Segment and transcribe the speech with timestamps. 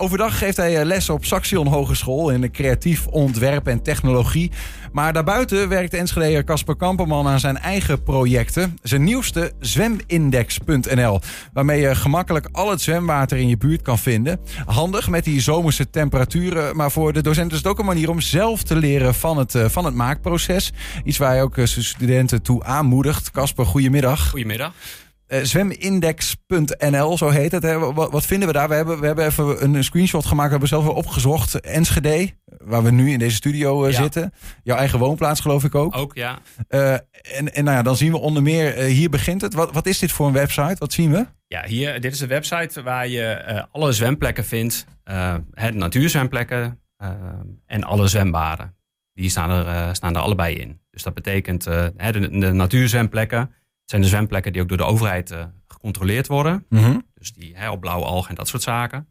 [0.00, 4.50] Overdag geeft hij eh, les op Saxion Hogeschool in creatief ontwerp en technologie.
[4.92, 8.78] Maar daarbuiten werkt Enschedeer Casper Kamperman aan zijn eigen projecten.
[8.82, 11.20] Zijn nieuwste zwemindex.nl,
[11.52, 14.40] waarmee je gemakkelijk al het zwemwater in je buurt kan vinden.
[14.66, 18.20] Handig met die zomerse temperaturen, maar voor de docenten is het ook een manier om
[18.20, 20.72] zelf te leren van het, eh, van het maakproces.
[21.04, 23.30] Iets waar je ook eh, zijn studenten toe aanmoedigt.
[23.30, 24.30] Casper, goedemiddag.
[24.30, 24.72] Goedemiddag.
[25.28, 27.62] Uh, zwemindex.nl, zo heet het.
[27.62, 27.78] Hè.
[27.78, 28.68] Wat, wat, vinden we daar?
[28.68, 30.44] We hebben, we hebben even een screenshot gemaakt.
[30.44, 31.60] We hebben zelf wel opgezocht.
[31.60, 34.32] Enschede, waar we nu in deze studio uh, zitten.
[34.62, 35.96] Jouw eigen woonplaats, geloof ik ook.
[35.96, 36.38] Ook, ja.
[36.68, 39.54] Uh, en, en nou ja, dan zien we onder meer, hier begint het.
[39.54, 40.76] Wat, wat is dit voor een website?
[40.78, 41.26] Wat zien we?
[41.46, 44.86] Ja, hier, dit is een website waar je alle zwemplekken vindt.
[45.52, 46.80] het natuurzwemplekken
[47.66, 48.76] en alle zwembaden.
[49.12, 50.80] Die staan er, staan er allebei in.
[50.90, 53.50] Dus dat betekent de, de natuurzwemplekken
[53.90, 56.64] zijn de zwemplekken die ook door de overheid uh, gecontroleerd worden.
[56.68, 57.06] Mm -hmm.
[57.14, 59.08] Dus die hè, op blauwe algen en dat soort zaken.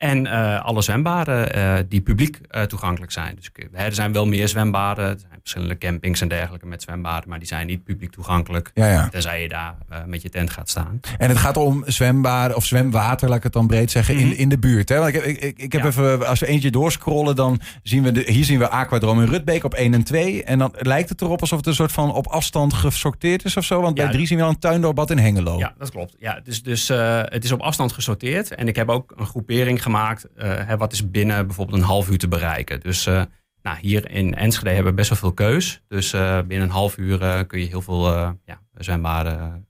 [0.00, 3.34] En uh, alle zwembaden uh, die publiek toegankelijk zijn.
[3.34, 5.04] Dus er zijn wel meer zwembaden.
[5.04, 7.28] Er zijn verschillende campings en dergelijke met zwembaden.
[7.28, 8.70] Maar die zijn niet publiek toegankelijk.
[8.74, 9.08] Ja, ja.
[9.08, 9.74] Tenzij je daar
[10.06, 11.00] met je tent gaat staan.
[11.18, 14.30] En het gaat om zwembaden of zwemwater, laat ik het dan breed zeggen, mm -hmm.
[14.30, 14.88] in, in de buurt.
[14.88, 14.98] Hè?
[14.98, 15.88] Want ik, ik, ik, ik heb ja.
[15.88, 19.64] even, als we eentje doorscrollen, dan zien we, de, hier zien we Aquadroom in Rutbeek
[19.64, 20.44] op 1 en 2.
[20.44, 23.64] En dan lijkt het erop alsof het een soort van op afstand gesorteerd is of
[23.64, 23.80] zo.
[23.80, 25.58] Want bij 3 zien we al een tuindoorbad in Hengelo.
[25.58, 26.16] Ja, dat klopt.
[26.18, 26.88] Ja, dus dus
[27.24, 28.54] het is op afstand gesorteerd.
[28.54, 29.89] En ik heb ook een groepering gemaakt.
[29.90, 32.80] Uh, hè, wat is binnen bijvoorbeeld een half uur te bereiken.
[32.80, 33.22] Dus uh,
[33.62, 35.82] nou, hier in Enschede hebben we best wel veel keus.
[35.88, 38.12] Dus binnen een half uur kun je heel veel
[38.44, 39.68] ja, zwembaden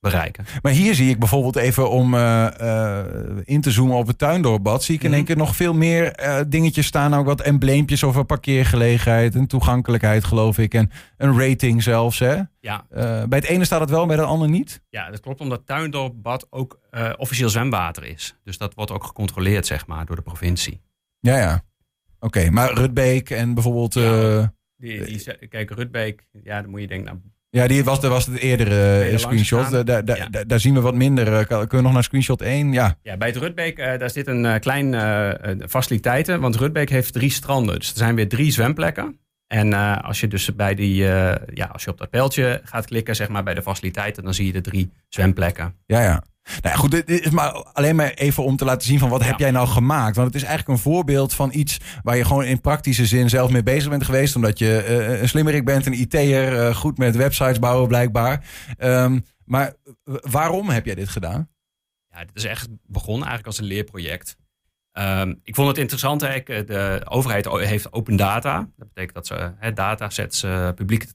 [0.00, 0.44] bereiken.
[0.62, 3.04] Maar hier zie ik bijvoorbeeld even om uh, uh,
[3.44, 4.82] in te zoomen op het tuindoorbad...
[4.82, 7.14] zie ik in één keer nog veel meer uh, dingetjes staan.
[7.14, 10.74] Ook wat embleempjes over parkeergelegenheid en toegankelijkheid, geloof ik.
[10.74, 12.40] En een rating zelfs, hè?
[12.60, 12.86] Ja.
[13.28, 14.82] bij het ene staat het wel, bij het andere niet?
[14.90, 16.80] Ja, dat klopt, omdat tuindoorbad ook
[17.16, 18.36] officieel zwemwater is.
[18.44, 20.80] Dus dat wordt ook gecontroleerd, zeg maar, door de provincie.
[21.20, 21.64] Ja, ja.
[22.20, 23.94] Oké, okay, maar Rutbeek en bijvoorbeeld...
[23.94, 27.06] Ja, die, die, kijk, Rutbeek, ja, dan moet je denken...
[27.06, 27.18] Nou,
[27.58, 29.70] ja, die was, was het eerdere uh, screenshot.
[29.70, 30.28] Daar, daar, ja.
[30.28, 31.46] daar, daar, zien we wat minder.
[31.46, 32.72] Kunnen we nog naar screenshot 1?
[32.72, 34.94] Ja, ja bij het Rutbeek uh, daar zit een uh, klein
[35.68, 36.40] faciliteiten.
[36.40, 37.78] Want Rutbeek heeft drie stranden.
[37.78, 39.18] Dus er zijn weer drie zwemplekken.
[39.46, 39.72] En
[40.02, 40.94] als je dus bij die,
[41.54, 44.46] ja, als je op dat pijltje gaat klikken, zeg maar bij de faciliteiten, dan zie
[44.46, 45.74] je de drie zwemplekken.
[45.86, 46.22] Ja, ja.
[46.48, 49.20] Nou ja, goed, dit is maar alleen maar even om te laten zien van wat
[49.20, 49.26] ja.
[49.26, 50.16] heb jij nou gemaakt.
[50.16, 53.50] Want het is eigenlijk een voorbeeld van iets waar je gewoon in praktische zin zelf
[53.50, 54.36] mee bezig bent geweest.
[54.36, 58.44] Omdat je uh, een slimmerik bent, een IT'er, uh, goed met websites bouwen blijkbaar.
[58.78, 61.48] Um, maar waarom heb jij dit gedaan?
[62.10, 64.36] Ja, dit is echt begonnen eigenlijk als een leerproject.
[64.92, 68.68] Um, ik vond het interessant, hè, de overheid heeft open data.
[68.76, 71.06] Dat betekent dat ze hè, datasets uh, publiek,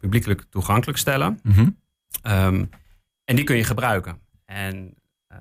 [0.00, 1.40] publiekelijk toegankelijk stellen.
[1.42, 1.76] Mm -hmm.
[2.32, 2.70] um,
[3.24, 4.20] en die kun je gebruiken.
[4.46, 4.94] En
[5.32, 5.38] uh,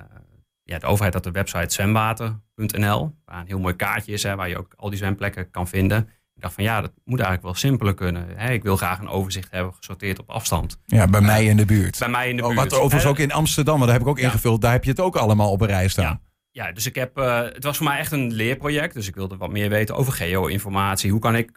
[0.64, 4.50] ja, de overheid had de website zwemwater.nl, waar een heel mooi kaartje is, hè, waar
[4.50, 6.10] je ook al die zwemplekken kan vinden.
[6.36, 8.28] Ik dacht van ja, dat moet eigenlijk wel simpeler kunnen.
[8.36, 10.80] Hè, ik wil graag een overzicht hebben gesorteerd op afstand.
[10.86, 12.00] Ja, bij mij in de buurt.
[12.00, 12.58] Bij mij in de buurt.
[12.58, 14.26] Oh, wat overigens ook in Amsterdam, daar heb ik ook ja.
[14.26, 14.62] ingevuld.
[14.62, 16.04] Daar heb je het ook allemaal op een rij staan.
[16.04, 16.20] Ja.
[16.52, 18.94] Ja, dus ik heb, uh, het was voor mij echt een leerproject.
[18.94, 21.12] Dus ik wilde wat meer weten over geo-informatie.
[21.12, 21.50] Hoe kan ik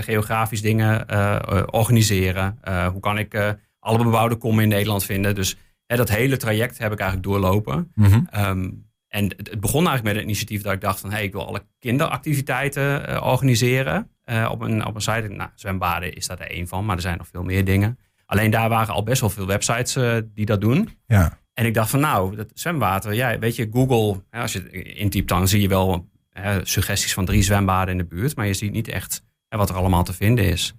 [0.00, 2.58] geografisch dingen uh, uh, organiseren?
[2.92, 5.34] hoe kan ik alle bebouwde kommen in Nederland vinden?
[5.34, 7.92] Dus Dat hele traject heb ik eigenlijk doorlopen.
[7.94, 8.28] Mm -hmm.
[8.36, 11.10] um, en het, het, begon eigenlijk met een initiatief dat ik dacht van...
[11.10, 15.28] hé, hey, ik wil alle kinderactiviteiten uh, organiseren uh, op, een, op een site.
[15.28, 17.98] Nou, zwembaden is daar één van, maar er zijn nog veel meer dingen.
[18.26, 20.98] Alleen daar waren al best wel veel websites uh, die dat doen.
[21.06, 21.38] Ja.
[21.54, 24.22] En ik dacht van nou, dat zwemwater, ja, weet je, Google...
[24.30, 26.08] Hè, als je het intypt, dan zie je wel
[26.62, 28.36] suggesties van drie zwembaden in de buurt...
[28.36, 30.74] maar je ziet niet echt wat er allemaal te vinden is.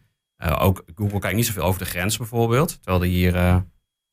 [0.59, 2.81] ook Google kijkt niet zoveel over de grens bijvoorbeeld.
[2.81, 3.63] Terwijl er hier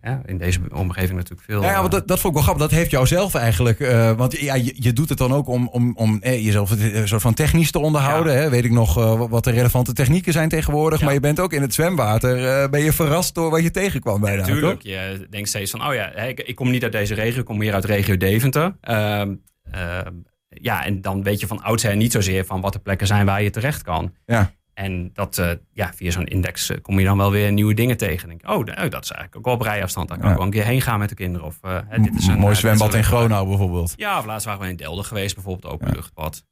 [0.04, 1.62] ja, in deze omgeving natuurlijk veel.
[1.62, 2.68] Ja, ja dat, dat vond ik wel grappig.
[2.68, 3.80] Dat heeft jou zelf eigenlijk.
[3.80, 7.08] Uh, want ja, je, je, doet het dan ook om, om, om eh, jezelf een
[7.08, 8.32] soort van technisch te onderhouden.
[8.32, 8.38] Ja.
[8.38, 8.50] Hè?
[8.50, 10.98] Weet ik nog uh, wat de relevante technieken zijn tegenwoordig.
[10.98, 11.04] Ja.
[11.04, 12.38] Maar je bent ook in het zwemwater.
[12.38, 14.82] Uh, ben je verrast door wat je tegenkwam bij ja, Natuurlijk.
[14.82, 17.40] Je denkt steeds van, oh ja, ik, ik, kom niet uit deze regio.
[17.40, 18.76] Ik kom meer uit regio Deventer.
[18.80, 19.34] Ehm,
[19.70, 20.12] ehm,
[20.48, 23.42] ja, en dan weet je van oudsher niet zozeer van wat de plekken zijn waar
[23.42, 24.14] je terecht kan.
[24.26, 24.52] Ja.
[24.74, 27.96] En dat, uh, ja, via zo'n index uh, kom je dan wel weer nieuwe dingen
[27.96, 28.28] tegen.
[28.28, 30.08] Denk, oh, nou, dat is eigenlijk ook wel op rijafstand.
[30.08, 31.46] Daar kan ik wel een keer heen gaan met de kinderen.
[31.46, 33.92] Of, uh, dit is een mooi zwembad in Gronau bijvoorbeeld.
[33.96, 36.44] Ja, of laatst waren we in Delden geweest, bijvoorbeeld openluchtbad.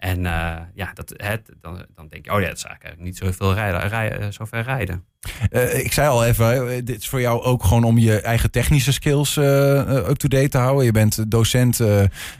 [0.00, 3.16] En uh, ja, dat, het, dan, dan denk je, oh ja, dat is eigenlijk niet
[3.16, 5.04] zoveel rijden, rijden, zo ver rijden.
[5.50, 8.92] Uh, ik zei al even, dit is voor jou ook gewoon om je eigen technische
[8.92, 10.84] skills uh, up-to-date te houden.
[10.84, 11.80] Je bent docent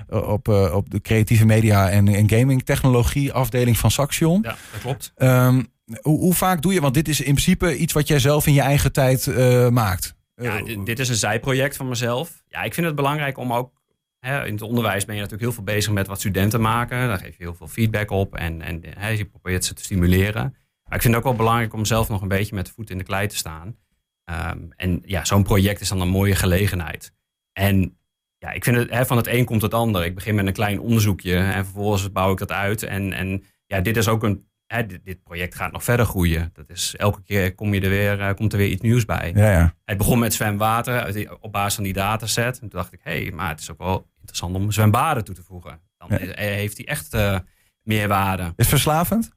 [0.08, 4.38] op, op de creatieve media en, en gaming technologie afdeling van Saxion.
[4.42, 5.12] Ja, dat klopt.
[5.16, 5.66] Um,
[6.00, 8.54] hoe, hoe, vaak doe je, want dit is in principe iets wat jij zelf in
[8.54, 9.26] je eigen tijd
[9.70, 10.14] maakt.
[10.34, 12.42] Ja, dit, dit is een zijproject van mezelf.
[12.48, 13.79] Ja, ik vind het belangrijk om ook
[14.20, 17.08] in het onderwijs ben je natuurlijk heel veel bezig met wat studenten maken.
[17.08, 20.56] Daar geef je heel veel feedback op en, en je probeert ze te stimuleren.
[20.84, 22.90] Maar ik vind het ook wel belangrijk om zelf nog een beetje met de voet
[22.90, 23.76] in de klei te staan.
[24.24, 27.12] Ehm, en ja, zo'n project is dan een mooie gelegenheid.
[27.52, 27.98] En
[28.38, 30.04] ja, ik vind het, hè, van het een komt het ander.
[30.04, 32.82] Ik begin met een klein onderzoekje en vervolgens bouw ik dat uit.
[32.82, 36.50] En, en ja, dit is ook een hè, dit, project gaat nog verder groeien.
[36.52, 39.32] Dat is, elke keer kom je er weer, uh, komt er weer iets nieuws bij.
[39.34, 39.74] Ja, ja.
[39.84, 42.54] Het begon met zwemwater op basis van die dataset.
[42.54, 45.34] En toen dacht ik, hé, hey, maar het is ook wel interessant om zwembaden toe
[45.34, 45.80] te voegen.
[45.98, 47.38] Dan heeft hij echt uh,
[47.82, 48.42] meer waarde.
[48.42, 49.30] Is het verslavend?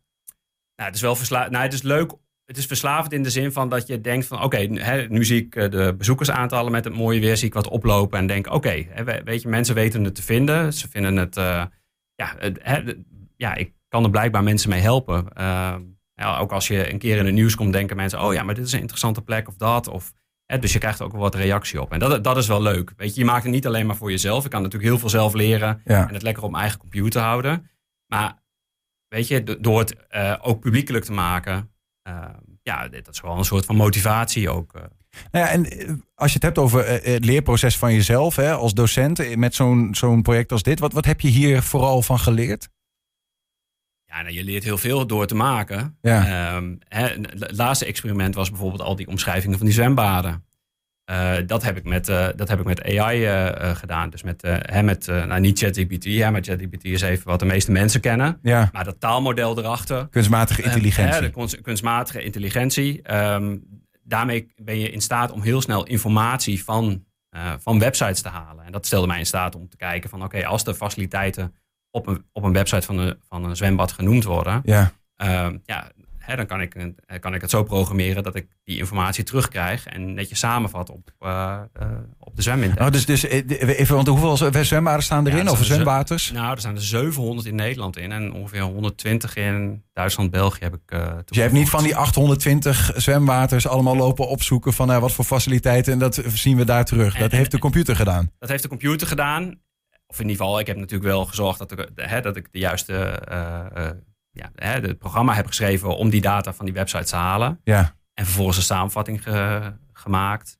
[0.75, 1.51] Nou, het is wel verslavend.
[1.51, 2.11] Nou, het is leuk.
[2.45, 4.57] Het is verslavend in de zin van dat je denkt van oké,
[5.09, 8.27] nu zie ik eh, de bezoekersaantallen met het mooie weer, zie ik wat oplopen en
[8.27, 8.85] denk oké,
[9.23, 10.73] weet je, mensen weten het te vinden.
[10.73, 11.65] Ze vinden het, uh,
[12.15, 12.97] ja, het,
[13.35, 15.25] ja, ik kan er blijkbaar mensen mee helpen.
[15.37, 15.75] Uh,
[16.15, 18.55] ja, ook als je een keer in het nieuws komt, denken mensen: oh ja, maar
[18.55, 19.87] dit is een interessante plek of dat.
[19.87, 20.13] Of,
[20.45, 21.91] dus je krijgt ook wel wat reactie op.
[21.91, 22.93] En dat, dat is wel leuk.
[22.97, 24.43] Weet je, je maakt het niet alleen maar voor jezelf.
[24.45, 27.69] Ik kan natuurlijk heel veel zelf leren en het lekker op mijn eigen computer houden.
[28.07, 28.43] Maar
[29.07, 31.71] weet je, door het uh, ook publiekelijk te maken,
[32.07, 32.25] uh,
[32.61, 34.73] ja, dat is wel een soort van motivatie ook.
[35.31, 35.61] Nou ja, en
[36.15, 40.21] als je het hebt over het leerproces van jezelf hè, als docent met zo'n zo'n
[40.21, 42.69] project als dit, wat, wat heb je hier vooral van geleerd?
[44.13, 45.97] Ja, nou, je leert heel veel door te maken.
[46.01, 46.55] Ja.
[46.55, 50.45] Um, hè, het laatste experiment was bijvoorbeeld al die omschrijvingen van die zwembaden.
[51.11, 54.09] Uh, dat, heb ik met, uh, dat heb ik met AI uh, eh, gedaan.
[54.09, 58.01] Dus met, hè, met nou, niet ChatGPT, maar ChatGPT is even wat de meeste mensen
[58.01, 58.39] kennen.
[58.41, 58.69] Ja.
[58.73, 60.07] Maar dat taalmodel erachter.
[60.09, 61.31] Kunstmatige intelligentie.
[61.31, 63.15] de kunstmatige intelligentie.
[63.15, 63.63] Um,
[64.03, 67.03] daarmee ben je in staat om heel snel informatie van,
[67.59, 68.65] van websites te halen.
[68.65, 71.53] En dat stelde mij in staat om te kijken van oké, als de faciliteiten
[71.93, 74.61] op een, op een website van een, van een zwembad genoemd worden.
[74.65, 74.91] Ja.
[75.17, 76.75] Uh, ja, hè, dan kan ik,
[77.19, 81.59] kan ik het zo programmeren dat ik die informatie terugkrijg en netjes samenvat op, uh,
[81.81, 81.87] uh,
[82.17, 82.81] op de zwemindex.
[82.81, 85.45] Oh, dus, dus eh, even, want hoeveel zwembaden staan erin?
[85.45, 86.31] Ja, of zwemwaters?
[86.31, 90.73] Nou, er staan er 700 in Nederland in en ongeveer 120 in Duitsland, België heb
[90.73, 90.91] ik.
[90.93, 95.25] Uh, dus je hebt niet van die 820 zwemwaters allemaal lopen opzoeken van wat voor
[95.25, 97.17] faciliteiten en dat zien we daar terug.
[97.17, 98.31] dat heeft de computer gedaan.
[98.39, 99.61] Dat heeft de computer gedaan
[100.13, 102.59] of in ieder geval, ik heb natuurlijk wel gezorgd dat ik, hè, dat ik de
[102.59, 103.89] juiste uh,
[104.31, 107.59] ja, hè, het programma heb geschreven om die data van die website te halen.
[107.63, 107.95] Ja.
[108.13, 109.23] En vervolgens een samenvatting
[109.93, 110.57] gemaakt.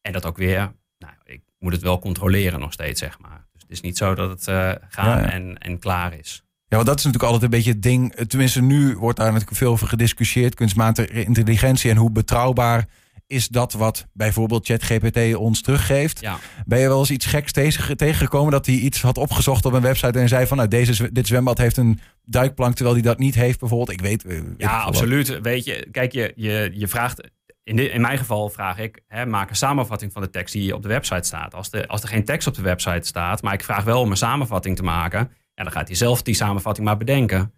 [0.00, 3.46] En dat ook weer, nou, ik moet het wel controleren nog steeds, zeg maar.
[3.52, 6.42] Dus het is niet zo dat het uh, gaan En, en klaar is.
[6.66, 8.14] Ja, want dat is natuurlijk altijd een beetje het ding.
[8.14, 10.54] Tenminste, nu wordt daar natuurlijk veel over gediscussieerd.
[10.54, 12.88] Kunstmatige intelligentie en hoe betrouwbaar
[13.32, 16.20] is dat wat bijvoorbeeld ChatGPT ons teruggeeft.
[16.20, 16.38] Ja.
[16.66, 17.52] Ben je wel eens iets geks
[17.96, 21.26] tegengekomen dat hij iets had opgezocht op een website en zei van nou, deze, dit
[21.26, 23.90] zwembad heeft een duikplank terwijl hij dat niet heeft bijvoorbeeld?
[23.90, 24.24] Ik weet.
[24.24, 25.40] Eh, ja, absoluut.
[25.40, 27.30] Weet je, kijk, je, je, je vraagt.
[27.64, 30.82] In, in mijn geval vraag ik, hè, maak een samenvatting van de tekst die op
[30.82, 31.54] de website staat.
[31.54, 34.10] Als, de, als er geen tekst op de website staat, maar ik vraag wel om
[34.10, 37.52] een samenvatting te maken, ja, dan gaat hij zelf die samenvatting maar bedenken.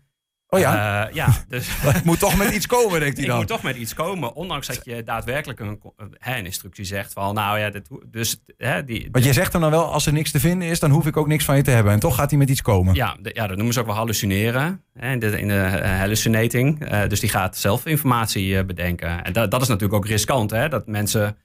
[0.55, 1.09] Oh ja?
[1.09, 3.39] Uh, ja dus het moet toch met iets komen, denkt hij dan.
[3.39, 5.81] Het moet toch met iets komen, ondanks dat je daadwerkelijk een,
[6.21, 8.41] een instructie zegt van, nou ja, dit, dus...
[8.57, 10.91] Hè, die, Want je zegt hem dan wel, als er niks te vinden is, dan
[10.91, 11.93] hoef ik ook niks van je te hebben.
[11.93, 12.95] En toch gaat hij met iets komen.
[12.95, 16.93] Ja, ja dat noemen ze ook wel hallucineren, hè, in, de, in de uh, hallucinating.
[16.93, 19.25] Uh, dus die gaat zelf informatie bedenken.
[19.25, 21.37] En dat, dat is natuurlijk ook riskant, hè, dat mensen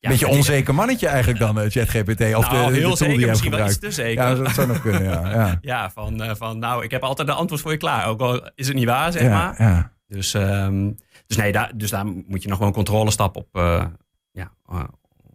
[0.00, 2.34] ja, Beetje onzeker mannetje eigenlijk dan, uh, ChatGPT.
[2.34, 4.24] Of nou, de, heel de zeker, die misschien wel iets te zeker.
[4.24, 5.30] Ja, dat zou nog kunnen, ja.
[5.30, 8.06] Ja, ja van, uh, van nou, ik heb altijd de antwoord voor je klaar.
[8.06, 9.62] Ook al is het niet waar, zeg maar.
[9.62, 9.92] Ja.
[10.06, 13.84] Dus, um, dus nee, daar, dus daar moet je nog wel een controlestap op, uh,
[14.30, 14.52] ja,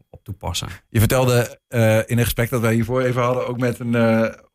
[0.09, 0.67] op toepassen.
[0.89, 1.59] Je vertelde
[2.07, 3.47] in een gesprek dat wij hiervoor even hadden...
[3.47, 3.95] ook met een,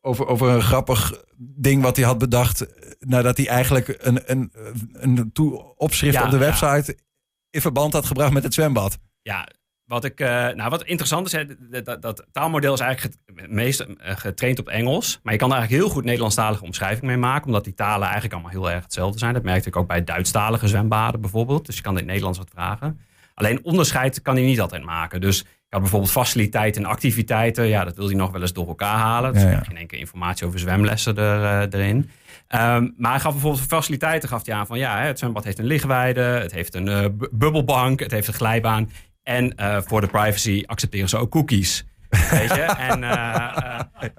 [0.00, 2.66] over, over een grappig ding wat hij had bedacht...
[2.98, 4.52] nadat hij eigenlijk een, een,
[4.92, 5.32] een
[5.76, 6.98] opschrift op de website...
[7.50, 8.98] in verband had gebracht met het zwembad.
[9.22, 9.48] Ja,
[9.88, 11.44] wat, ik, uh, nou, wat interessant is,
[11.84, 15.20] dat, dat, taalmodel is eigenlijk het meest eh, getraind op Engels.
[15.22, 17.46] Maar je kan er eigenlijk heel goed Nederlandstalige omschrijving mee maken.
[17.46, 19.34] Omdat die talen eigenlijk allemaal heel erg hetzelfde zijn.
[19.34, 21.66] Dat merkte ik ook bij Duitsstalige zwembaden bijvoorbeeld.
[21.66, 23.00] Dus je kan in het Nederlands wat vragen.
[23.34, 25.20] Alleen onderscheid kan hij niet altijd maken.
[25.20, 27.66] Dus ik had bijvoorbeeld faciliteiten en activiteiten.
[27.66, 29.32] Ja, dat wil hij nog wel eens door elkaar halen.
[29.32, 29.60] Dus ja, ja.
[29.60, 32.10] geen enkele informatie over zwemlessen er, uh, erin.
[32.50, 35.58] Um, maar hij gaf bijvoorbeeld voor faciliteiten gaf hij aan van ja, het zwembad heeft
[35.58, 38.90] een lichtweide, het heeft een uh, bubbelbank, het heeft een glijbaan.
[39.28, 41.86] En uh, voor de privacy accepteren ze ook cookies.
[42.08, 42.60] Weet je?
[42.90, 43.10] En uh,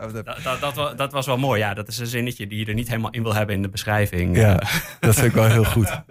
[0.06, 0.14] uh,
[0.60, 1.60] dat, dat, dat, was wel mooi.
[1.60, 3.70] Ja, dat is een zinnetje die je er niet helemaal in wil hebben in de
[3.70, 4.38] beschrijving.
[4.38, 4.62] Ja,
[5.00, 5.88] dat vind ik wel heel goed.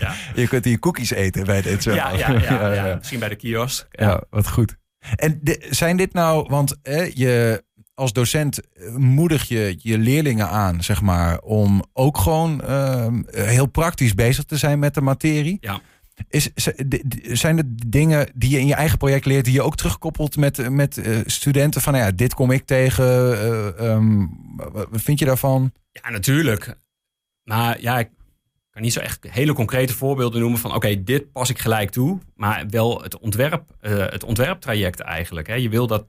[0.00, 0.14] ja.
[0.34, 3.86] Je kunt hier cookies eten bij dit ja, ja, ja, ja, misschien bij de kiosk.
[3.90, 4.76] Ja, wat goed.
[5.16, 6.76] En zijn dit nou, want
[7.14, 8.60] je als docent
[8.96, 14.56] moedig je je leerlingen aan, zeg maar, om ook gewoon uh, heel praktisch bezig te
[14.56, 15.58] zijn met de materie.
[15.60, 15.80] Ja.
[16.28, 16.50] Is,
[17.32, 20.70] zijn er dingen die je in je eigen project leert, die je ook terugkoppelt met,
[20.70, 21.80] met uh, studenten?
[21.80, 23.04] Van nou ja, dit kom ik tegen.
[23.04, 24.30] Uh, um,
[24.72, 25.72] wat vind je daarvan?
[25.92, 26.76] Ja, natuurlijk.
[27.42, 28.08] Maar ja, ik
[28.70, 32.18] kan niet zo echt hele concrete voorbeelden noemen van oké, dit pas ik gelijk toe.
[32.34, 35.46] Maar wel het, ontwerp, uh, het ontwerptraject eigenlijk.
[35.46, 35.54] Hè.
[35.54, 36.06] Je wil dat.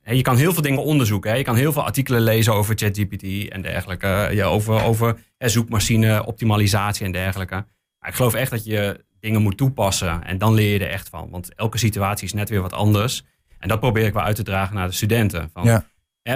[0.00, 1.30] Hè, je kan heel veel dingen onderzoeken.
[1.30, 1.36] Hè.
[1.36, 4.28] Je kan heel veel artikelen lezen over ChatGPT en dergelijke.
[4.32, 7.54] Ja, over over hè, zoekmachine, optimalisatie en dergelijke.
[7.98, 10.24] Maar ik geloof echt dat je dingen moet toepassen.
[10.24, 11.30] En dan leer je er echt van.
[11.30, 13.24] Want elke situatie is net weer wat anders.
[13.58, 15.50] En dat probeer ik wel uit te dragen naar de studenten.
[15.52, 15.84] Van, ja.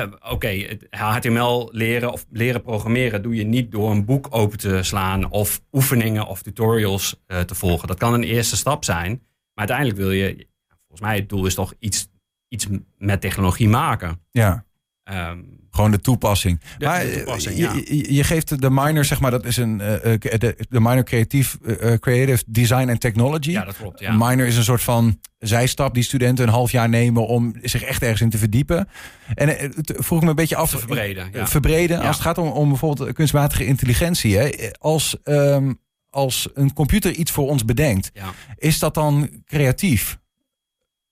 [0.03, 4.83] Oké, okay, HTML leren of leren programmeren doe je niet door een boek open te
[4.83, 7.89] slaan of oefeningen of tutorials uh, te volgen.
[7.89, 9.11] Dat kan een eerste stap zijn.
[9.11, 12.09] Maar uiteindelijk wil je, volgens mij, het doel is toch iets,
[12.49, 12.67] iets
[12.99, 14.21] met technologie maken.
[14.31, 14.65] Ja.
[15.13, 16.61] Um, gewoon de toepassing.
[16.79, 17.73] De, maar de toepassing, je, ja.
[17.75, 21.59] je, je, geeft de minor, zeg maar, dat is een uh, de, de minor creatief,
[21.63, 23.51] uh, creative design and technology.
[23.51, 24.01] Ja, dat klopt.
[24.01, 24.13] Ja.
[24.13, 28.03] Minor is een soort van zijstap die studenten een half jaar nemen om zich echt
[28.03, 28.89] ergens in te verdiepen.
[29.35, 30.71] En het vroeg ik me een beetje af.
[30.71, 31.29] Te verbreden.
[31.33, 31.47] Ja.
[31.47, 32.01] Verbreden.
[32.01, 34.37] Als het gaat om, om bijvoorbeeld kunstmatige intelligentie.
[34.37, 38.13] Hè, als, um, als een computer iets voor ons bedenkt,
[38.57, 40.19] is dat dan creatief?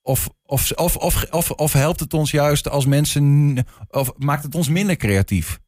[0.08, 3.56] Of, of, of, of, of, of helpt het ons juist als mensen,
[3.88, 5.58] of maakt het ons minder creatief?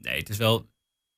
[0.00, 0.70] Nee, het is wel.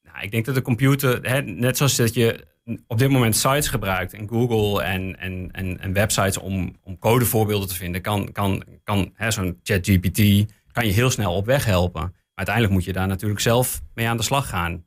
[0.03, 2.47] Nou, ik denk dat de computer, hè, net zoals dat je
[2.87, 7.69] op dit moment sites gebruikt en Google en, en, en, en websites om, om codevoorbeelden
[7.69, 12.01] te vinden, kan, kan, kan zo'n ChatGPT kan je heel snel op weg helpen.
[12.01, 14.85] Maar uiteindelijk moet je daar natuurlijk zelf mee aan de slag gaan.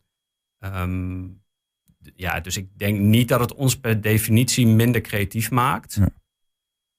[0.60, 1.42] Um,
[2.15, 5.94] ja, dus ik denk niet dat het ons per definitie minder creatief maakt.
[5.94, 6.10] Ja.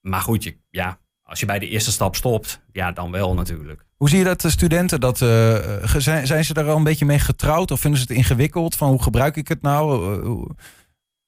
[0.04, 3.84] Maar goed, je, ja, als je bij de eerste stap stopt, ja, dan wel natuurlijk.
[3.96, 7.04] Hoe zie je dat de studenten dat uh, zijn, zijn ze daar al een beetje
[7.04, 10.16] mee getrouwd of vinden ze het ingewikkeld van hoe gebruik ik het nou?
[10.16, 10.24] Uh,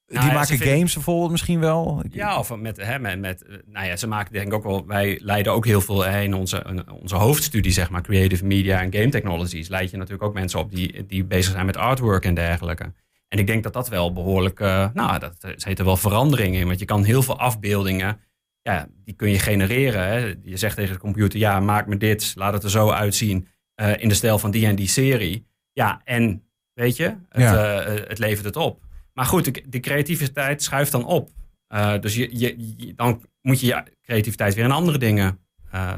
[0.07, 2.03] die nou, ja, maken games bijvoorbeeld misschien wel.
[2.11, 4.87] Ja, of met, hè, met, met, nou ja, ze maken denk ik ook wel.
[4.87, 8.93] Wij leiden ook heel veel hè, in onze, onze hoofdstudie, zeg maar, creative media en
[8.93, 9.69] game technologies.
[9.69, 12.93] Leid je natuurlijk ook mensen op die, die bezig zijn met artwork en dergelijke.
[13.29, 16.67] En ik denk dat dat wel behoorlijk, uh, nou, dat zit er wel verandering in.
[16.67, 18.21] Want je kan heel veel afbeeldingen
[18.67, 20.07] ja, die kun je genereren.
[20.07, 20.35] Hè.
[20.43, 23.49] Je zegt tegen de computer, ja, maak me dit, laat het er zo uitzien
[23.81, 25.47] uh, in de stijl van die en die serie.
[25.73, 26.43] Ja, en
[26.73, 27.87] weet je, het, ja.
[27.89, 28.85] uh, het levert het op.
[29.13, 31.31] Maar goed, de, de creativiteit schuift dan op.
[31.75, 35.39] Uh, dus je, je, je, dan moet je je creativiteit weer in andere dingen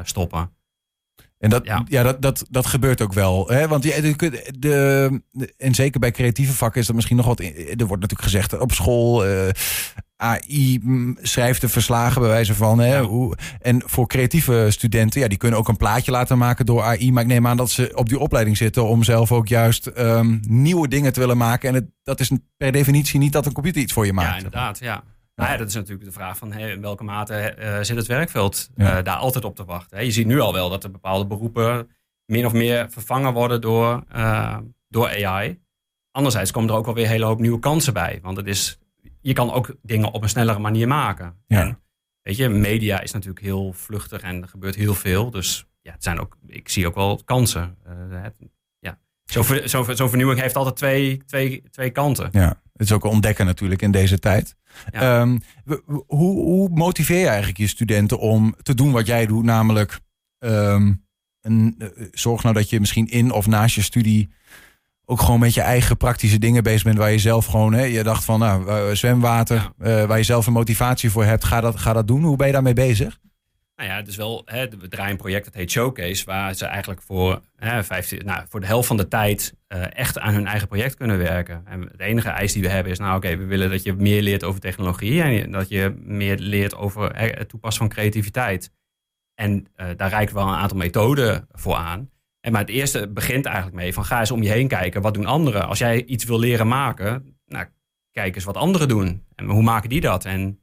[0.03, 0.57] stoppen.
[1.39, 1.85] En dat, ja.
[1.89, 3.49] ja, dat, dat, dat gebeurt ook wel.
[3.49, 3.69] Hè?
[3.69, 4.15] Want je,
[4.59, 7.41] de, de, en zeker bij creatieve vakken is dat misschien nog wat.
[7.41, 9.27] Er wordt natuurlijk gezegd op school.
[9.27, 9.49] Uh,
[10.17, 10.81] AI
[11.23, 12.79] schrijft de verslagen bij wijze van.
[12.79, 16.83] Hè, hoe, en voor creatieve studenten, ja, die kunnen ook een plaatje laten maken door
[16.83, 17.13] AI.
[17.13, 20.41] Maar ik neem aan dat ze op die opleiding zitten om zelf ook juist um,
[20.49, 21.69] nieuwe dingen te willen maken.
[21.69, 24.29] En het, dat is per definitie niet dat een computer iets voor je maakt.
[24.29, 25.03] Ja, inderdaad, ja.
[25.39, 28.07] Nou ja, dat is natuurlijk de vraag van hey, in welke mate uh, zit het
[28.07, 29.03] werkveld uh, ja.
[29.03, 29.97] daar altijd op te wachten.
[29.97, 31.91] Hey, je ziet nu al wel dat er bepaalde beroepen
[32.25, 35.61] min of meer vervangen worden door, uh, door AI.
[36.11, 38.19] Anderzijds komen er ook wel weer een hele hoop nieuwe kansen bij.
[38.23, 38.79] Want het is
[39.21, 41.43] je kan ook dingen op een snellere manier maken.
[41.47, 41.61] Ja.
[41.61, 41.81] En,
[42.23, 45.31] weet je, media is natuurlijk heel vluchtig en er gebeurt heel veel.
[45.31, 47.77] Dus ja, het zijn ook, ik zie ook wel kansen.
[48.11, 48.35] Het,
[48.79, 48.99] ja.
[49.25, 52.29] Zo'n zo, zo vernieuwing heeft altijd twee, twee, twee kanten.
[52.33, 54.55] Ja, het is ook ontdekken natuurlijk in deze tijd.
[54.91, 55.21] Ja.
[55.21, 55.41] Um,
[56.07, 59.45] hoe, hoe motiveer je eigenlijk je studenten om te doen wat jij doet?
[59.45, 60.01] Namelijk,
[60.39, 61.05] um,
[61.41, 64.31] een, uh, zorg nou dat je misschien in of naast je studie
[65.05, 66.99] ook gewoon met je eigen praktische dingen bezig bent.
[66.99, 70.01] Waar je zelf gewoon, hè, je dacht van nou, zwemwater, ja.
[70.01, 71.45] uh, waar je zelf een motivatie voor hebt.
[71.45, 72.23] Ga dat, ga dat doen.
[72.23, 73.19] Hoe ben je daarmee bezig?
[73.79, 76.67] Nou ja, het is wel, hè, we draaien een project dat heet Showcase, waar ze
[76.67, 80.47] eigenlijk voor, hè, 15, nou, voor de helft van de tijd uh, echt aan hun
[80.47, 81.63] eigen project kunnen werken.
[81.67, 84.23] En het enige eis die we hebben is, nou oké, we willen dat je meer
[84.23, 88.73] leert over technologie en dat je meer leert over het toepassen van creativiteit.
[89.35, 92.11] En uh, daar reiken we wel een aantal methoden voor aan.
[92.41, 95.03] En maar het eerste begint eigenlijk mee van ga eens om je heen kijken.
[95.03, 95.67] Wat doen anderen?
[95.67, 97.67] Als jij iets wil leren maken, nou,
[98.11, 99.25] kijk eens wat anderen doen.
[99.35, 100.25] En hoe maken die dat?
[100.25, 100.61] En,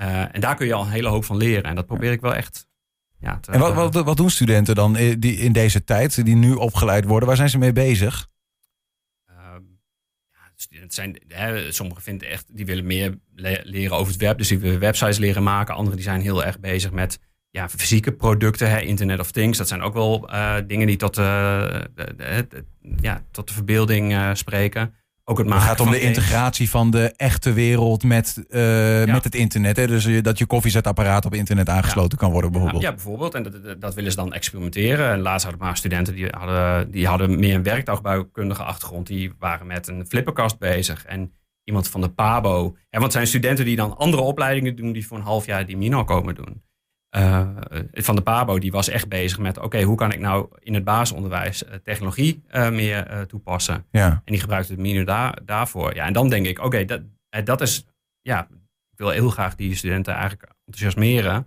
[0.00, 1.64] uh, en daar kun je al een hele hoop van leren.
[1.64, 2.66] En dat probeer ik wel echt.
[3.18, 6.52] Ja, te, en wat, wat, wat doen studenten dan die in deze tijd, die nu
[6.52, 7.28] opgeleid worden?
[7.28, 8.28] Waar zijn ze mee bezig?
[10.70, 14.38] Het zijn, hè, sommigen vinden echt, die willen meer le leren over het web.
[14.38, 15.74] Dus die willen websites leren maken.
[15.74, 17.18] Anderen die zijn heel erg bezig met
[17.50, 21.18] ja, fysieke producten, hè, Internet of Things, dat zijn ook wel uh, dingen die tot,
[21.18, 22.64] uh, de, de, de,
[23.00, 24.94] ja, tot de verbeelding uh, spreken.
[25.28, 29.04] Ook het, het gaat om de integratie van de echte wereld met, ja.
[29.06, 29.76] met het internet.
[29.76, 29.86] Hè?
[29.86, 32.16] Dus dat je koffiezetapparaat op internet aangesloten ja.
[32.16, 32.82] kan worden, bijvoorbeeld.
[32.82, 33.34] Ja, bijvoorbeeld.
[33.34, 35.10] En dat, dat, willen ze dan experimenteren.
[35.10, 39.06] En laatst hadden maar studenten die hadden, die hadden meer een werktuigbouwkundige achtergrond.
[39.06, 41.04] Die waren met een flipperkast bezig.
[41.04, 41.32] En
[41.64, 42.64] iemand van de PABO.
[42.66, 45.66] En want het zijn studenten die dan andere opleidingen doen, die voor een half jaar
[45.66, 46.62] die Mino komen doen.
[47.16, 47.48] Uh,
[47.92, 50.84] van de PABO, die was echt bezig met: oké, hoe kan ik nou in het
[50.84, 53.86] basisonderwijs technologie uh, meer toepassen?
[53.90, 54.10] Ja.
[54.10, 55.94] En die gebruikte het Mino daar, daarvoor.
[55.94, 57.02] Ja, en dan denk ik: oké, dat,
[57.44, 57.86] dat is,
[58.20, 58.48] ja,
[58.92, 61.46] ik wil heel graag die studenten eigenlijk enthousiasmeren.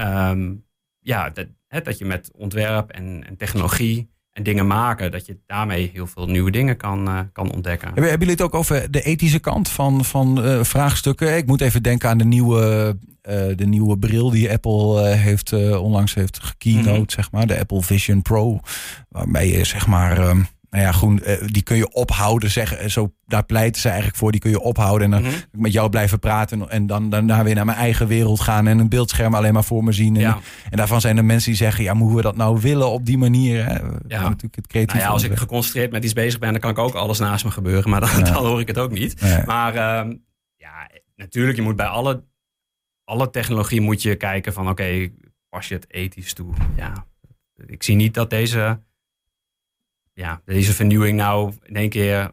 [0.00, 0.66] Um,
[0.98, 5.36] ja, dat, hè, dat je met ontwerp en, en technologie en dingen maken, dat je
[5.46, 7.86] daarmee heel veel nieuwe dingen kan, uh, kan ontdekken.
[7.86, 11.36] Hebben, hebben jullie het ook over de ethische kant van, van uh, vraagstukken?
[11.36, 12.96] Ik moet even denken aan de nieuwe,
[13.28, 17.10] uh, de nieuwe bril die Apple heeft, onlangs heeft gekeynote, mm -hmm.
[17.10, 17.46] zeg maar.
[17.46, 18.60] De Apple Vision Pro.
[19.08, 20.28] Waarmee je zeg maar.
[20.28, 22.90] Um, nou ja, groen, die kun je ophouden, zeggen.
[22.90, 24.32] Zo, daar pleiten ze eigenlijk voor.
[24.32, 25.60] Die kun je ophouden en dan mm -hmm.
[25.62, 26.70] met jou blijven praten.
[26.70, 28.66] En dan daarna weer naar mijn eigen wereld gaan.
[28.66, 30.14] En een beeldscherm alleen maar voor me zien.
[30.14, 30.38] En, ja.
[30.70, 33.18] en daarvan zijn er mensen die zeggen: ja, moeten we dat nou willen op die
[33.18, 33.64] manier?
[33.64, 33.74] Hè?
[34.06, 34.22] Ja.
[34.22, 34.94] Natuurlijk het creatief.
[34.94, 37.44] Nou ja, als ik geconcentreerd met iets bezig ben, dan kan ik ook alles naast
[37.44, 37.90] me gebeuren.
[37.90, 38.22] Maar dan, ja.
[38.22, 39.20] dan hoor ik het ook niet.
[39.20, 39.44] Nee.
[39.44, 40.24] Maar um,
[40.56, 42.24] ja, natuurlijk, je moet bij alle,
[43.04, 45.12] alle technologie moet je kijken van: oké, okay,
[45.48, 46.54] pas je het ethisch toe?
[46.76, 47.06] Ja,
[47.66, 48.80] ik zie niet dat deze
[50.18, 52.30] ja, deze vernieuwing nou in één keer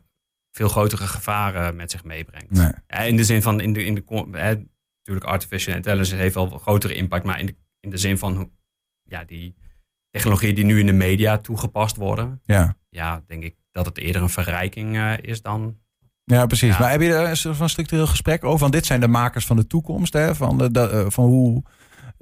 [0.52, 2.52] veel grotere gevaren met zich meebrengt.
[2.52, 3.08] Nee.
[3.08, 4.56] In de zin van, in de, in de, hè,
[4.98, 8.52] natuurlijk artificial intelligence heeft wel grotere impact, maar in de, in de zin van
[9.04, 9.56] ja, die
[10.10, 14.22] technologieën die nu in de media toegepast worden, Ja, ja denk ik dat het eerder
[14.22, 15.78] een verrijking uh, is dan...
[16.24, 16.74] ja precies.
[16.74, 16.80] Ja.
[16.80, 18.60] Maar heb je er een soort van structureel gesprek over?
[18.60, 20.14] Want dit zijn de makers van de toekomst.
[20.14, 20.36] Hè?
[20.36, 21.64] Van, de, de, uh, van hoe...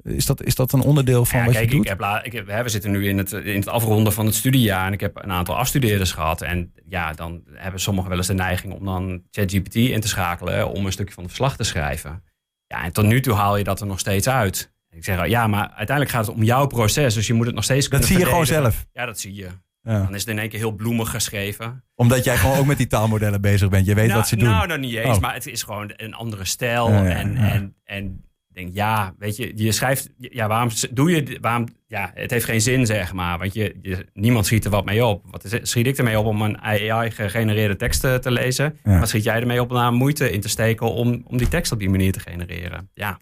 [0.04, 1.82] Is dat, is dat een onderdeel van Ja, wat kijk, je doet?
[1.84, 4.26] ik heb, la- ik heb, hè, we zitten nu in het, in het afronden van
[4.26, 6.42] het studiejaar en ik heb een aantal afstudeerders gehad.
[6.42, 10.70] En ja, dan hebben sommigen wel eens de neiging om dan ChatGPT in te schakelen
[10.70, 12.22] om een stukje van het verslag te schrijven.
[12.66, 14.72] Ja, en tot nu toe haal je dat er nog steeds uit.
[14.88, 17.54] En ik zeg, ja, maar uiteindelijk gaat het om jouw proces, dus je moet het
[17.54, 18.86] nog steeds dat zie je gewoon zelf.
[18.92, 19.48] Ja, dat zie je.
[19.82, 19.98] Ja.
[20.02, 21.84] Dan is het in één keer heel bloemig geschreven.
[21.94, 23.86] Omdat jij gewoon ook met die taalmodellen bezig bent.
[23.86, 24.48] Je weet nou, wat ze doen.
[24.48, 25.22] Nou, nog niet eens, Oh.
[25.22, 26.90] maar het is gewoon een andere stijl.
[26.92, 31.68] Ja, en, en, en denk, ja, weet je, je schrijft, ja, waarom doe je, waarom,
[31.86, 33.38] ja, het heeft geen zin, zeg maar.
[33.38, 35.24] Want je, je, niemand schiet er wat mee op.
[35.30, 38.78] Wat is, schiet ik ermee op om een AI-gegenereerde tekst te, te lezen?
[38.84, 38.98] Ja.
[38.98, 41.72] Wat schiet jij ermee op om daar moeite in te steken om, om die tekst
[41.72, 42.90] op die manier te genereren?
[42.94, 43.18] Ja,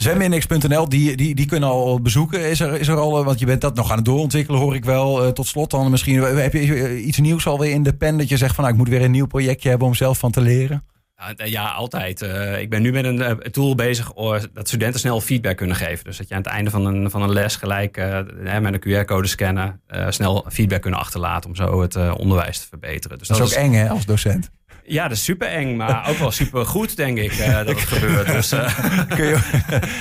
[0.00, 2.50] Zwemindex.nl, die, die, die kunnen al bezoeken.
[2.50, 4.84] Is er, is er al, want je bent dat nog aan het doorontwikkelen, hoor ik
[4.84, 5.24] wel.
[5.24, 8.28] Eh, tot slot dan misschien, heb je eh, iets nieuws alweer in de pen dat
[8.28, 10.40] je zegt van nou, ik moet weer een nieuw projectje hebben om zelf van te
[10.40, 10.84] leren?
[11.36, 12.22] Ja, altijd.
[12.22, 14.12] Eh, ik ben nu met een eh, tool bezig
[14.52, 16.04] dat studenten snel feedback kunnen geven.
[16.04, 19.04] Dus dat je aan het einde van een, van een les gelijk eh, met een
[19.04, 23.18] QR-code scannen snel feedback kunnen achterlaten om zo het onderwijs te verbeteren.
[23.18, 24.50] Dus Dat is ook eng hè, als docent.
[24.84, 27.78] Ja, dat is super eng, maar ook wel super goed, denk ik, eh, dat het
[27.78, 28.26] gebeurt.
[28.40, 28.78] Dus, eh,
[29.16, 29.38] Kun je,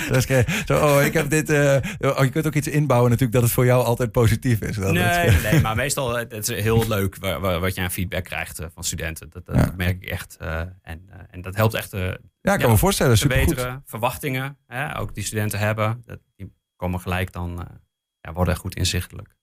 [0.09, 3.33] dat is, zo, oh, ik heb dit, eh, oh, je kunt ook iets inbouwen natuurlijk
[3.39, 4.75] dat het voor jou altijd positief is.
[4.75, 7.81] Dat nee, het- nee, maar meestal het het is heel leuk wa- wa- wat je
[7.81, 9.29] aan feedback krijgt van studenten.
[9.29, 9.73] Dat, dat Ja.
[9.77, 10.37] merk ik echt.
[10.81, 13.81] en, en dat helpt echt ja, ik kan ja, me voorstellen, verbeteren.
[13.85, 17.67] Verwachtingen, hè, ook die studenten hebben, dat, die komen gelijk dan,
[18.21, 19.37] ja, worden goed inzichtelijk.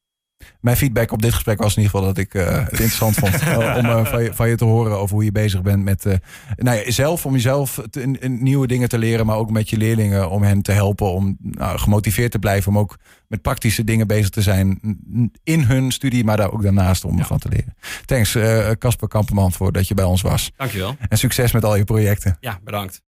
[0.60, 3.34] Mijn feedback op dit gesprek was in ieder geval dat ik eh, het interessant vond
[3.40, 6.04] eh, om eh, van, je, van je te horen over hoe je bezig bent met
[6.56, 9.70] nou ja, zelf, om jezelf te, in- in nieuwe dingen te leren, maar ook met
[9.70, 12.96] je leerlingen om hen te helpen om nou, gemotiveerd te blijven, om ook
[13.28, 14.80] met praktische dingen bezig te zijn
[15.44, 17.24] in hun studie, maar daar ook daarnaast om Ja.
[17.24, 17.74] van te leren.
[18.04, 18.38] Thanks,
[18.78, 20.50] Casper Kamperman, voor dat je bij ons was.
[20.56, 20.96] Dankjewel.
[21.08, 22.36] En succes met al je projecten.
[22.40, 23.02] Ja, bedankt.